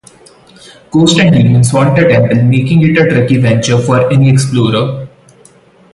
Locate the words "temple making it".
2.07-2.97